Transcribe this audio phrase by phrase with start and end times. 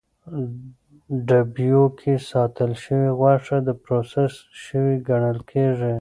[1.27, 5.89] ډبیو کې ساتل شوې غوښه د پروسس شوې ګڼل کېږي.